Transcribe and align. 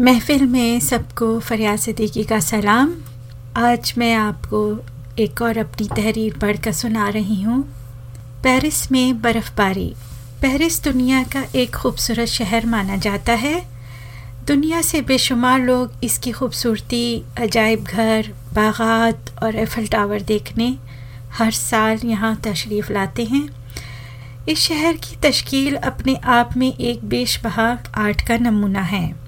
महफिल 0.00 0.46
में 0.46 0.80
सबको 0.80 1.40
फरियाद 1.40 1.78
सिद्दीकी 1.78 2.24
का 2.24 2.40
सलाम। 2.40 2.94
आज 3.56 3.94
मैं 3.98 4.14
आपको 4.14 4.84
एक 5.18 5.42
और 5.42 5.58
अपनी 5.58 5.88
तहरीर 5.96 6.38
पढ़कर 6.38 6.72
सुना 6.72 7.08
रही 7.08 7.42
हूँ। 7.42 7.62
पेरिस 8.42 8.92
में 8.92 9.22
बर्फ़बारी। 9.22 9.94
पेरिस 10.42 10.84
दुनिया 10.84 11.22
का 11.22 11.44
एक 11.54 11.74
खूबसूरत 11.74 12.28
शहर 12.28 12.66
माना 12.66 12.96
जाता 12.96 13.32
है। 13.32 13.66
दुनिया 14.46 14.82
से 14.82 15.00
बेशुमार 15.00 15.60
लोग 15.60 15.92
इसकी 16.04 16.32
खूबसूरती, 16.32 17.24
अजायब 17.38 17.84
घर, 17.84 18.32
बागात 18.54 19.42
और 19.42 19.56
एफल 19.56 19.86
टावर 19.86 20.20
देखने 20.20 20.76
हर 21.32 21.50
साल 21.50 22.00
यहाँ 22.04 22.36
तशरीफ़ 22.36 22.92
लाते 22.92 23.24
हैं। 23.24 23.48
इस 24.48 24.58
शहर 24.58 24.92
की 24.92 25.16
तश्कील 25.16 25.76
अपने 25.76 26.14
आप 26.14 26.56
में 26.56 26.76
एक 26.76 27.04
बेशबहा 27.04 27.78
आर्ट 27.94 28.28
का 28.28 28.36
नमूना 28.36 28.82
है। 28.82 29.23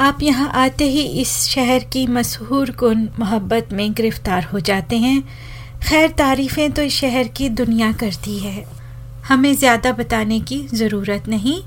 आप 0.00 0.18
यहाँ 0.22 0.50
आते 0.54 0.84
ही 0.84 1.02
इस 1.02 1.28
शहर 1.42 1.84
की 1.84 2.06
मशहूर 2.06 2.70
कन 2.70 3.08
मोहब्बत 3.18 3.68
में 3.72 3.92
गिरफ़्तार 3.94 4.44
हो 4.44 4.60
जाते 4.60 4.96
हैं। 4.96 5.22
खैर, 5.88 6.10
तारीफ़ें 6.10 6.72
तो 6.72 6.82
इस 6.82 6.92
शहर 6.92 7.28
की 7.28 7.48
दुनिया 7.48 7.92
करती 7.92 8.38
है। 8.38 8.66
हमें 9.28 9.54
ज़्यादा 9.56 9.92
बताने 9.92 10.40
की 10.40 10.68
ज़रूरत 10.74 11.28
नहीं। 11.28 11.62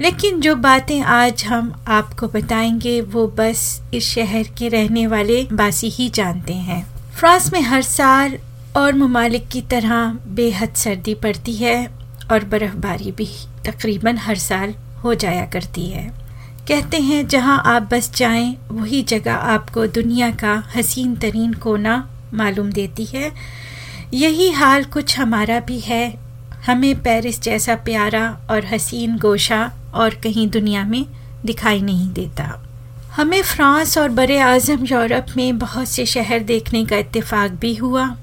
लेकिन 0.00 0.40
जो 0.40 0.54
बातें 0.56 1.00
आज 1.00 1.44
हम 1.44 1.84
आपको 1.88 2.28
बताएँगे, 2.28 3.00
वो 3.00 3.26
बस 3.26 3.82
इस 3.94 4.08
शहर 4.08 4.42
के 4.42 4.68
रहने 4.68 5.06
वाले 5.06 5.48
बासी 5.52 5.88
ही 5.88 6.08
जानते 6.08 6.54
हैं। 6.54 6.86
फ्रांस 7.18 7.52
में 7.52 7.60
हर 7.60 7.82
साल 7.82 8.38
और 8.76 8.92
ममालिक 8.94 9.48
की 9.48 9.62
तरह 9.62 10.18
बेहद 10.26 10.74
सर्दी 10.74 11.14
पड़ती 11.14 11.54
है 11.54 11.86
और 12.32 12.44
बर्फ़बारी 12.44 13.12
भी 13.12 13.28
तकरीबन 13.66 14.18
हर 14.18 14.36
साल 14.36 14.74
हो 15.04 15.14
जाया 15.14 15.46
करती 15.46 15.86
है। 15.86 16.27
कहते 16.68 16.96
हैं, 16.96 17.28
जहाँ 17.28 17.62
आप 17.66 17.82
बस 17.82 18.14
जाएँ, 18.14 18.56
वही 18.70 19.02
जगह 19.02 19.34
आपको 19.34 19.86
दुनिया 19.86 20.30
का 20.30 20.72
हसीन 20.76 21.16
तरीन 21.16 21.52
कोना 21.52 22.10
मालूम 22.34 22.72
देती 22.72 23.04
है। 23.04 23.32
यही 24.14 24.50
हाल 24.50 24.84
कुछ 24.84 25.18
हमारा 25.18 25.60
भी 25.60 25.80
है। 25.80 26.18
हमें 26.66 27.02
पेरिस 27.02 27.42
जैसा 27.42 27.74
प्यारा 27.74 28.40
और 28.50 28.66
हसीन 28.66 29.18
गोशा 29.18 29.72
और 29.94 30.14
कहीं 30.14 30.48
दुनिया 30.48 30.84
में 30.84 31.06
दिखाई 31.44 31.80
नहीं 31.80 32.12
देता। 32.12 32.66
हमें 33.12 33.42
फ्रांस 33.42 33.98
और 33.98 34.08
बड़े 34.08 34.38
आज़म 34.38 34.84
यूरोप 34.84 35.26
में 35.36 35.58
बहुत 35.58 35.88
से 35.88 36.06
शहर 36.06 36.40
देखने 36.40 36.84
का 36.84 36.96
इत्तेफाक 36.96 37.50
भी 37.50 37.74
हुआ 37.74 38.16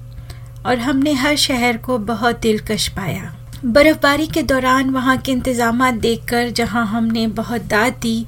और 0.65 0.77
हमने 0.77 1.13
हर 1.13 1.35
शहर 1.35 1.77
को 1.77 1.97
बहुत 1.97 2.39
दिलकश 2.39 2.87
पाया। 2.87 3.34
बर्फ़बारी 3.65 4.27
के 4.27 4.43
दौरान 4.43 4.89
वहाँ 4.89 5.17
के 5.17 5.31
इंतज़ाम 5.31 5.91
देखकर 5.91 6.49
जहाँ 6.49 6.85
हमने 6.85 7.27
बहुत 7.27 7.61
दाद 7.61 7.93
दी, 7.93 8.25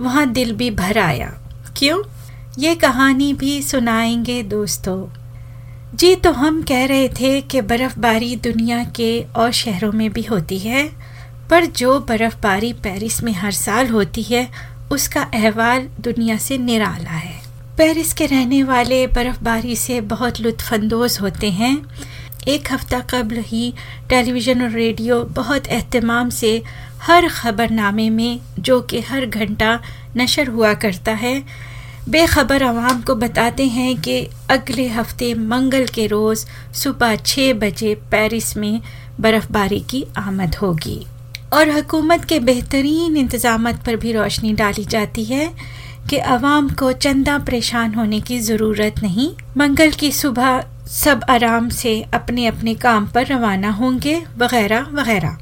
वहाँ 0.00 0.26
दिल 0.32 0.52
भी 0.52 0.70
भर 0.70 0.98
आया। 0.98 1.38
क्यों? 1.76 2.02
ये 2.58 2.74
कहानी 2.74 3.32
भी 3.32 3.62
सुनाएँगे 3.62 4.42
दोस्तों। 4.42 5.06
जी 5.96 6.14
तो 6.14 6.32
हम 6.32 6.62
कह 6.62 6.86
रहे 6.86 7.08
थे 7.08 7.40
कि 7.40 7.60
बर्फ़बारी 7.60 8.36
दुनिया 8.36 8.84
के 8.84 9.26
और 9.36 9.52
शहरों 9.52 9.92
में 9.92 10.12
भी 10.12 10.22
होती 10.22 10.58
है, 10.58 10.90
पर 11.50 11.64
जो 11.66 12.00
बर्फ़बारी 12.00 12.72
पेरिस 12.72 13.22
में 13.22 13.32
हर 13.32 13.52
साल 13.52 13.88
होती 13.88 14.22
है, 14.22 14.48
उसका 14.92 15.22
अहवाल 15.22 15.88
दुनिया 16.00 16.36
से 16.36 16.58
निराला 16.58 17.10
है। 17.10 17.42
पेरिस 17.78 18.12
के 18.12 18.26
रहने 18.26 18.62
वाले 18.62 19.06
बर्फ़बारी 19.06 19.76
से 19.76 20.00
बहुत 20.00 20.40
लुत्फानंदोज़ 20.40 21.20
होते 21.20 21.50
हैं। 21.50 21.86
एक 22.48 22.72
हफ़्ता 22.72 22.98
कबल 23.10 23.38
ही 23.46 23.72
टेलीविज़न 24.10 24.62
और 24.62 24.70
रेडियो 24.70 25.22
बहुत 25.36 25.66
अहतमाम 25.66 26.30
से 26.30 26.50
हर 27.02 27.28
खबरनामे 27.28 28.08
में, 28.10 28.40
जो 28.58 28.80
कि 28.80 29.00
हर 29.00 29.26
घंटा 29.26 29.78
नशर 30.16 30.48
हुआ 30.48 30.72
करता 30.74 31.12
है। 31.14 31.42
बेखबर 32.08 32.62
आवाम 32.62 33.02
को 33.02 33.14
बताते 33.14 33.66
हैं 33.68 33.96
कि 34.02 34.18
अगले 34.50 34.86
हफ़्ते 34.88 35.32
मंगल 35.34 35.86
के 35.86 36.06
रोज़ 36.06 36.44
सुबह 36.74 37.14
छः 37.16 37.52
बजे 37.54 37.94
पेरिस 38.10 38.56
में 38.56 38.80
बर्फ़बारी 39.20 39.80
की 39.80 40.04
आमद 40.18 40.54
होगी। 40.54 41.00
और 41.52 41.70
हुकूमत 41.70 42.24
के 42.24 42.38
बेहतरीन 42.40 43.16
इंतज़ाम 43.16 43.72
पर 43.86 43.96
भी 43.96 44.12
रोशनी 44.12 44.52
डाली 44.52 44.84
जाती 44.86 45.24
है 45.24 45.50
कि 46.10 46.18
आवाम 46.32 46.68
को 46.70 46.92
चंदा 46.94 47.38
परेशान 47.38 47.94
होने 47.94 48.20
की 48.20 48.38
ज़रूरत 48.40 49.02
नहीं। 49.02 49.30
मंगल 49.56 49.90
की 49.92 50.10
सुबह 50.12 50.64
सब 50.88 51.20
आराम 51.30 51.68
से 51.68 52.02
अपने 52.14 52.46
अपने 52.46 52.74
काम 52.74 53.06
पर 53.06 53.26
रवाना 53.26 53.70
होंगे, 53.70 54.22
वगैरह 54.38 54.80
वगैरह। 54.80 55.38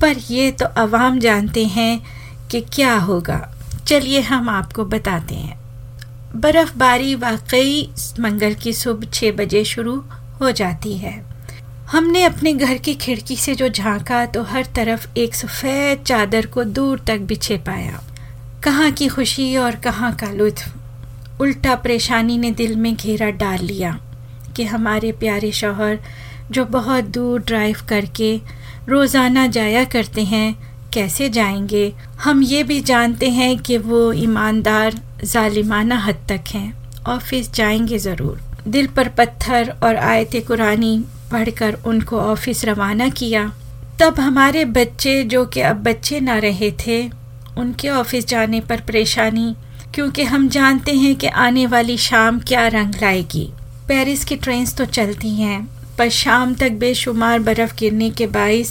पर 0.00 0.16
ये 0.30 0.50
तो 0.50 0.66
आवाम 0.66 1.18
जानते 1.18 1.64
हैं 1.66 2.06
कि 2.50 2.60
क्या 2.60 2.96
होगा। 2.96 3.54
चलिए 3.86 4.20
हम 4.20 4.48
आपको 4.48 4.84
बताते 4.84 5.34
हैं। 5.34 5.60
बर्फ़बारी 6.36 7.14
वाकई 7.14 7.90
मंगल 8.20 8.54
की 8.54 8.72
सुबह 8.72 9.06
छः 9.06 9.32
बजे 9.32 9.64
शुरू 9.64 10.04
हो 10.40 10.50
जाती 10.50 10.98
है। 10.98 11.24
हमने 11.90 12.22
अपने 12.22 12.52
घर 12.52 12.74
की 12.74 12.94
खिड़की 12.94 13.36
से 13.36 13.54
जो 13.54 13.68
झांका 13.68 14.26
तो 14.26 14.42
हर 14.42 14.66
तरफ़ 14.66 15.08
एक 15.16 15.34
सफ़ेद 15.34 15.98
चादर 15.98 16.46
को 16.46 16.64
दूर 16.64 17.00
तक 17.06 17.18
बिछे 17.18 17.56
पाया। 17.56 18.00
कहाँ 18.62 18.90
की 18.90 19.08
खुशी 19.08 19.56
और 19.56 19.74
कहाँ 19.74 20.12
का 20.12 20.30
लुत्फ। 20.30 20.76
उल्टा 21.40 21.74
परेशानी 21.74 22.38
ने 22.38 22.50
दिल 22.50 22.76
में 22.76 22.96
घेरा 22.96 23.30
डाल 23.30 23.58
लिया। 23.58 24.00
कि 24.56 24.64
हमारे 24.64 25.12
प्यारे 25.12 25.52
शौहर, 25.52 25.98
जो 26.50 26.64
बहुत 26.64 27.04
दूर 27.04 27.40
ड्राइव 27.40 27.76
करके 27.88 28.40
रोज़ाना 28.88 29.46
जाया 29.46 29.84
करते 29.84 30.24
हैं, 30.24 30.54
कैसे 30.92 31.28
जाएँगे? 31.28 31.92
हम 32.20 32.42
ये 32.42 32.62
भी 32.62 32.80
जानते 32.80 33.30
हैं 33.30 33.58
कि 33.58 33.78
वो 33.78 34.12
ईमानदार 34.12 35.00
ालिमाना 35.36 35.98
हद 35.98 36.16
तक 36.28 36.44
हैं। 36.50 36.74
ऑफ़िस 37.06 37.52
जाएँगे 37.52 37.98
ज़रूर। 37.98 38.40
दिल 38.68 38.86
पर 38.86 39.08
पत्थर 39.08 39.74
और 39.82 39.96
आयत 39.96 40.30
कुरानी 40.46 41.04
पढ़कर 41.32 41.78
उनको 41.86 42.18
ऑफ़िस 42.18 42.64
रवाना 42.64 43.08
किया। 43.08 43.52
तब 44.00 44.20
हमारे 44.20 44.64
बच्चे, 44.64 45.24
जो 45.24 45.46
कि 45.46 45.60
अब 45.60 45.76
बच्चे 45.76 46.20
ना 46.20 46.38
रहे 46.38 46.72
थे, 46.86 47.10
उनके 47.58 47.88
ऑफ़िस 47.88 48.26
जाने 48.26 48.60
पर 48.60 48.80
परेशानी, 48.80 49.56
क्योंकि 49.94 50.22
हम 50.22 50.48
जानते 50.48 50.92
हैं 50.92 51.16
कि 51.16 51.26
आने 51.26 51.66
वाली 51.66 51.96
शाम 51.96 52.40
क्या 52.40 52.66
रंग 52.68 52.94
लाएगी। 53.02 53.50
पेरिस 53.88 54.24
की 54.24 54.36
ट्रेन्स 54.36 54.74
तो 54.76 54.84
चलती 54.86 55.30
हैं, 55.30 55.66
पर 55.98 56.08
शाम 56.10 56.54
तक 56.54 56.72
बेशुमार 56.72 57.38
बर्फ़ 57.38 57.74
गिरने 57.78 58.08
के 58.10 58.26
बायस 58.26 58.70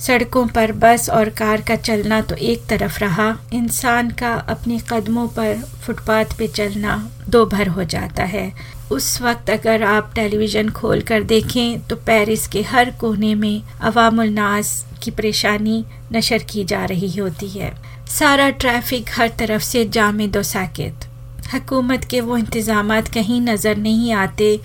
सड़कों 0.00 0.46
पर 0.46 0.72
बस 0.74 1.08
और 1.10 1.28
कार 1.30 1.60
का 1.60 1.76
चलना 1.76 2.20
तो 2.20 2.34
एक 2.34 2.66
तरफ़ 2.66 2.98
रहा। 3.00 3.28
इंसान 3.52 4.10
का 4.10 4.32
अपने 4.48 4.78
कदमों 4.90 5.26
पर 5.28 5.54
फुटपाथ 5.84 6.36
पे 6.38 6.48
चलना 6.48 6.96
दो 7.28 7.44
भर 7.46 7.68
हो 7.68 7.84
जाता 7.86 8.24
है। 8.24 8.52
उस 8.92 9.20
वक्त 9.22 9.50
अगर 9.50 9.82
आप 9.84 10.12
टेलीविज़न 10.14 10.68
खोल 10.70 11.00
कर 11.02 11.22
देखें 11.24 11.80
तो 11.80 11.96
पेरिस 11.96 12.46
के 12.48 12.62
हर 12.62 12.90
कोने 12.90 13.34
में 13.34 13.62
अवामुलनास 13.80 14.84
की 15.02 15.10
परेशानी 15.10 15.84
नशर 16.12 16.42
की 16.50 16.64
जा 16.64 16.84
रही 16.84 17.16
होती 17.18 17.48
है। 17.48 17.74
सारा 18.10 18.48
ट्रैफ़िक 18.52 19.10
हर 19.16 19.32
तरफ़ 19.38 19.62
से 19.62 19.84
जाम 19.88 20.26
दो 20.28 20.42
साकित। 20.44 21.05
हकूमत 21.52 22.04
के 22.04 22.20
वो 22.20 22.36
इंतज़ाम 22.36 23.00
कहीं 23.14 23.40
नज़र 23.40 23.76
नहीं 23.76 24.12
आते। 24.14 24.58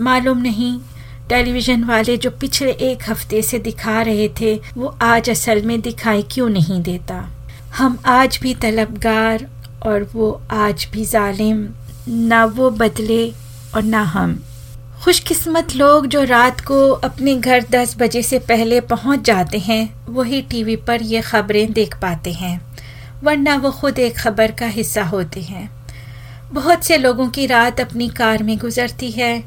मालूम 0.00 0.38
नहीं, 0.38 0.78
टेलीविज़न 1.28 1.84
वाले 1.84 2.16
जो 2.16 2.30
पिछले 2.30 2.70
एक 2.70 3.08
हफ़्ते 3.08 3.42
से 3.42 3.58
दिखा 3.58 4.00
रहे 4.02 4.28
थे, 4.40 4.54
वो 4.76 4.96
आज 5.02 5.30
असल 5.30 5.62
में 5.62 5.80
दिखाई 5.80 6.22
क्यों 6.22 6.48
नहीं 6.48 6.82
देता? 6.82 7.28
हम 7.76 7.98
आज 8.06 8.38
भी 8.42 8.54
तलबगार 8.54 9.46
और 9.86 10.08
वो 10.14 10.30
आज 10.52 10.88
भी 10.92 11.04
जालिम। 11.04 11.66
ना 12.08 12.44
वो 12.46 12.70
बदले 12.72 13.28
और 13.74 13.82
ना 13.82 14.02
हम। 14.02 14.38
खुशकिस्मत 15.04 15.74
लोग 15.76 16.06
जो 16.06 16.22
रात 16.24 16.60
को 16.60 16.90
अपने 16.90 17.34
घर 17.34 17.64
दस 17.70 17.96
बजे 17.98 18.22
से 18.22 18.38
पहले 18.38 18.80
पहुँच 18.82 19.20
जाते 19.20 19.58
हैं, 19.58 20.04
वही 20.08 20.42
टीवी 20.42 20.76
पर 20.76 21.02
ये 21.02 21.20
खबरें 21.20 21.72
देख 21.72 21.96
पाते 21.96 22.32
हैं, 22.32 22.60
वरना 23.24 23.56
वो 23.56 23.70
खुद 23.70 23.98
एक 23.98 24.16
खबर 24.18 24.52
का 24.52 24.66
हिस्सा 24.68 25.04
होते 25.04 25.40
हैं। 25.40 25.68
बहुत 26.52 26.84
से 26.84 26.96
लोगों 26.96 27.28
की 27.28 27.46
रात 27.46 27.80
अपनी 27.80 28.08
कार 28.08 28.42
में 28.42 28.56
गुजरती 28.58 29.10
है 29.10 29.42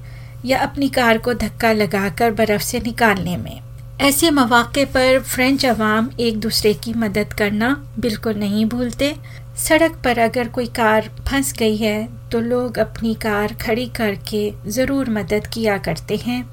या 0.45 0.59
अपनी 0.59 0.87
कार 0.89 1.17
को 1.17 1.33
धक्का 1.33 1.71
लगाकर 1.73 2.31
बर्फ़ 2.31 2.61
से 2.61 2.79
निकालने 2.79 3.35
में। 3.37 3.59
ऐसे 4.01 4.29
मौाक़े 4.31 4.83
पर 4.85 5.19
फ्रेंच 5.21 5.65
अवाम 5.65 6.09
एक 6.19 6.39
दूसरे 6.39 6.73
की 6.73 6.93
मदद 6.93 7.33
करना 7.33 7.69
बिल्कुल 7.99 8.35
नहीं 8.35 8.65
भूलते। 8.65 9.15
सड़क 9.57 9.95
पर 10.03 10.19
अगर 10.19 10.47
कोई 10.47 10.65
कार 10.75 11.09
फंस 11.29 11.53
गई 11.53 11.77
है 11.77 12.07
तो 12.31 12.39
लोग 12.41 12.77
अपनी 12.79 13.13
कार 13.15 13.53
खड़ी 13.61 13.85
करके 13.95 14.51
ज़रूर 14.67 15.09
मदद 15.09 15.47
किया 15.47 15.77
करते 15.77 16.15
हैं। 16.17 16.43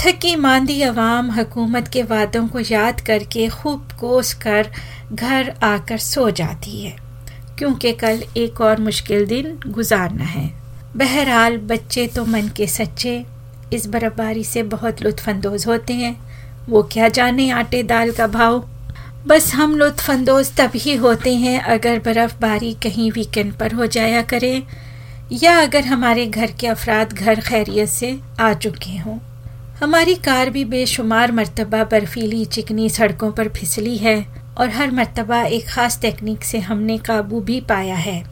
थकी 0.00 0.34
मांदी 0.36 0.80
अवाम 0.82 1.30
हकूमत 1.30 1.88
के 1.88 2.02
वादों 2.02 2.46
को 2.48 2.60
याद 2.60 3.00
करके 3.00 3.48
खूब 3.48 3.88
कोस 4.00 4.32
कर 4.34 4.70
घर 5.12 5.54
आकर 5.64 5.98
सो 5.98 6.30
जाती 6.32 6.80
है। 6.80 6.96
क्योंकि 7.58 7.92
कल 7.92 8.22
एक 8.36 8.60
और 8.60 8.80
मुश्किल 8.80 9.26
दिन 9.26 9.58
गुजारना 9.66 10.24
है। 10.24 10.50
बहरहाल, 10.96 11.56
बच्चे 11.56 12.06
तो 12.06 12.24
मन 12.24 12.48
के 12.56 12.66
सच्चे, 12.66 13.24
इस 13.72 13.86
बर्फबारी 13.86 14.44
से 14.44 14.62
बहुत 14.62 15.02
लुत्फानंदोज़ 15.02 15.66
होते 15.68 15.94
हैं। 15.94 16.16
वो 16.68 16.82
क्या 16.82 17.08
जाने 17.08 17.50
आटे 17.50 17.82
दाल 17.82 18.10
का 18.10 18.26
भाव? 18.26 18.68
बस 19.26 19.54
हम 19.54 19.76
लुत्फानंदोज 19.76 20.52
तभी 20.56 20.96
होते 20.96 21.34
हैं 21.34 21.60
अगर 21.60 21.98
बर्फ़बारी 21.98 22.74
कहीं 22.74 23.10
वीकेंड 23.12 23.52
पर 23.52 23.72
हो 23.72 23.86
जाया 23.86 24.22
करे, 24.22 24.62
या 25.32 25.58
अगर 25.60 25.84
हमारे 25.84 26.26
घर 26.26 26.50
के 26.50 26.66
अफराद 26.66 27.12
घर 27.12 27.40
खैरियत 27.40 27.88
से 27.88 28.20
आ 28.40 28.52
चुके 28.54 28.96
हों। 28.96 29.18
हमारी 29.80 30.14
कार 30.14 30.50
भी 30.50 30.64
बेशुमार 30.64 31.32
मरतबा 31.32 31.84
बर्फीली 31.84 32.44
चिकनी 32.44 32.88
सड़कों 32.90 33.32
पर 33.32 33.48
फिसली 33.48 33.96
है। 33.96 34.45
और 34.56 34.70
हर 34.70 34.90
मरतबा 34.90 35.42
एक 35.42 35.66
ख़ास 35.68 36.00
टेक्निक 36.00 36.44
से 36.44 36.58
हमने 36.60 36.98
काबू 36.98 37.40
भी 37.40 37.60
पाया 37.60 37.96
है। 37.96 38.22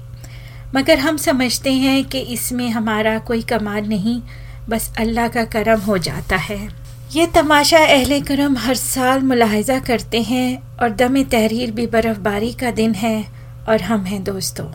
मगर 0.75 0.99
हम 0.99 1.17
समझते 1.17 1.73
हैं 1.73 2.05
कि 2.05 2.21
इसमें 2.32 2.69
हमारा 2.71 3.19
कोई 3.19 3.43
कमाल 3.43 3.87
नहीं, 3.88 4.21
बस 4.69 4.93
अल्लाह 4.99 5.29
का 5.29 5.44
करम 5.44 5.81
हो 5.81 5.99
जाता 5.99 6.37
है। 6.37 6.59
ये 7.12 7.26
तमाशा 7.26 7.79
अहल 7.79 8.21
करम 8.21 8.56
हर 8.56 8.75
साल 8.75 9.23
मुलाहजा 9.23 9.79
करते 9.81 10.23
हैं 10.23 10.79
और 10.82 10.91
दम 10.93 11.23
तहरीर 11.23 11.71
भी 11.71 11.87
बर्फ़बारी 11.87 12.53
का 12.53 12.71
दिन 12.71 12.94
है 12.94 13.17
और 13.69 13.82
हम 13.82 14.05
हैं 14.05 14.23
दोस्तों। 14.25 14.67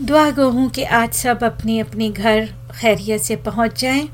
दुआ 0.00 0.30
गो 0.30 0.48
हूँ 0.50 0.68
कि 0.70 0.84
आज 0.84 1.12
सब 1.12 1.44
अपने 1.44 1.78
अपने 1.78 2.08
घर 2.10 2.46
खैरियत 2.72 3.20
से 3.20 3.36
पहुँच 3.36 3.80
जाएँ। 3.80 4.08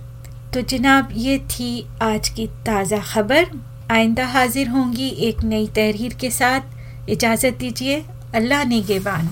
तो 0.55 0.61
जनाब, 0.61 1.09
ये 1.12 1.38
थी 1.38 1.87
आज 2.03 2.29
की 2.29 2.47
ताज़ा 2.67 2.99
खबर। 3.05 3.47
आइंदा 3.91 4.27
हाजिर 4.27 4.69
होंगी 4.69 5.09
एक 5.29 5.43
नई 5.45 5.67
तहरीर 5.77 6.15
के 6.21 6.31
साथ। 6.31 7.11
इजाज़त 7.11 7.57
दीजिए 7.61 7.97
अल्लाह 8.35 8.65
ने 8.65 8.81
गेबान 8.83 9.31